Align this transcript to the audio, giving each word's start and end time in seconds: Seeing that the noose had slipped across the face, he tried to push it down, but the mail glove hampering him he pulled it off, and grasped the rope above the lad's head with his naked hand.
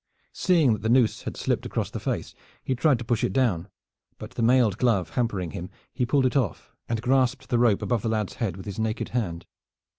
Seeing 0.33 0.73
that 0.73 0.81
the 0.81 0.89
noose 0.89 1.21
had 1.25 1.37
slipped 1.37 1.63
across 1.63 1.91
the 1.91 1.99
face, 1.99 2.33
he 2.63 2.73
tried 2.73 2.97
to 2.97 3.05
push 3.05 3.23
it 3.23 3.31
down, 3.33 3.67
but 4.17 4.31
the 4.31 4.41
mail 4.41 4.71
glove 4.71 5.11
hampering 5.11 5.51
him 5.51 5.69
he 5.93 6.07
pulled 6.07 6.25
it 6.25 6.35
off, 6.35 6.71
and 6.89 7.03
grasped 7.03 7.49
the 7.49 7.59
rope 7.59 7.83
above 7.83 8.01
the 8.01 8.09
lad's 8.09 8.33
head 8.41 8.57
with 8.57 8.65
his 8.65 8.79
naked 8.79 9.09
hand. 9.09 9.45